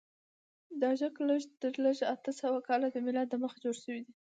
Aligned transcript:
دا 0.81 0.89
سړک 0.99 1.15
لږ 1.29 1.41
تر 1.61 1.73
لږه 1.85 2.05
اته 2.13 2.31
سوه 2.41 2.59
کاله 2.67 2.87
تر 2.93 3.01
میلاد 3.05 3.27
دمخه 3.29 3.57
جوړ 3.63 3.75
شوی 3.83 3.99
دی. 4.05 4.13